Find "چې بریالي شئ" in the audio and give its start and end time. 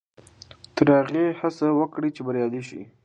2.15-2.81